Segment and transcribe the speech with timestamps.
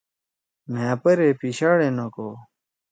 [0.71, 2.29] مھأ پرے پیشاڈے نکو۔